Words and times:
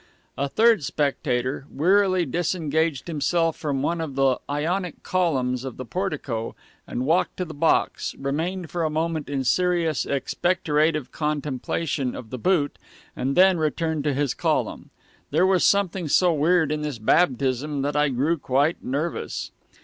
A 0.35 0.49
third 0.49 0.83
spectator 0.83 1.67
wearily 1.69 2.25
disengaged 2.25 3.05
himself 3.05 3.55
from 3.55 3.83
one 3.83 4.01
of 4.01 4.15
the 4.15 4.37
Ionic 4.49 5.03
columns 5.03 5.63
of 5.63 5.77
the 5.77 5.85
portico 5.85 6.55
and 6.87 7.05
walked 7.05 7.37
to 7.37 7.45
the 7.45 7.53
box, 7.53 8.15
remained 8.17 8.71
for 8.71 8.83
a 8.83 8.89
moment 8.89 9.29
in 9.29 9.43
serious 9.43 10.03
and 10.05 10.15
expectorative 10.15 11.11
contemplation 11.11 12.15
of 12.15 12.31
the 12.31 12.39
boot, 12.39 12.79
and 13.15 13.35
then 13.37 13.59
returned 13.59 14.03
to 14.05 14.15
his 14.15 14.33
column. 14.33 14.89
There 15.29 15.45
was 15.45 15.63
something 15.63 16.07
so 16.07 16.33
weird 16.33 16.71
in 16.71 16.81
this 16.81 16.97
baptism 16.97 17.83
that 17.83 17.95
I 17.95 18.09
grew 18.09 18.39
quite 18.39 18.83
nervous. 18.83 19.51